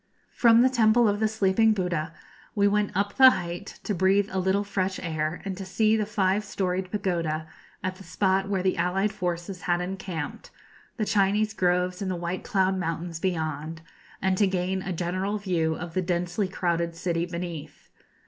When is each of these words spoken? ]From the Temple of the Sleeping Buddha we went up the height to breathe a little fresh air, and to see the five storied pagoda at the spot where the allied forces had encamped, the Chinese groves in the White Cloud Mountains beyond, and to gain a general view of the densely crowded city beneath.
]From 0.33 0.63
the 0.63 0.69
Temple 0.71 1.07
of 1.07 1.19
the 1.19 1.27
Sleeping 1.27 1.73
Buddha 1.73 2.11
we 2.55 2.67
went 2.67 2.89
up 2.97 3.13
the 3.17 3.29
height 3.29 3.79
to 3.83 3.93
breathe 3.93 4.29
a 4.31 4.39
little 4.39 4.63
fresh 4.63 4.99
air, 4.99 5.43
and 5.45 5.55
to 5.57 5.63
see 5.63 5.95
the 5.95 6.07
five 6.07 6.43
storied 6.43 6.89
pagoda 6.89 7.47
at 7.83 7.97
the 7.97 8.03
spot 8.03 8.49
where 8.49 8.63
the 8.63 8.77
allied 8.77 9.11
forces 9.11 9.61
had 9.61 9.79
encamped, 9.79 10.49
the 10.97 11.05
Chinese 11.05 11.53
groves 11.53 12.01
in 12.01 12.09
the 12.09 12.15
White 12.15 12.43
Cloud 12.43 12.79
Mountains 12.79 13.19
beyond, 13.19 13.83
and 14.23 14.39
to 14.39 14.47
gain 14.47 14.81
a 14.81 14.91
general 14.91 15.37
view 15.37 15.75
of 15.75 15.93
the 15.93 16.01
densely 16.01 16.47
crowded 16.47 16.95
city 16.95 17.27
beneath. 17.27 17.91